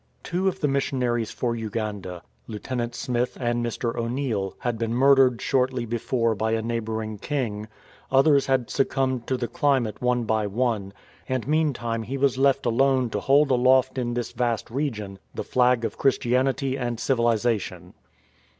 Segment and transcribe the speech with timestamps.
[0.23, 3.95] Two of the missionaries for Uganda, Lieutenant Smith and Mr.
[3.95, 7.67] O'Neill, had been murdered shortly before by a neighbour ing king;
[8.11, 10.91] others had succumbed to the climate one by one;
[11.29, 15.85] and meantime he was left alone to hold aloft in this vast region the flag
[15.85, 17.93] of Christianity and civilization.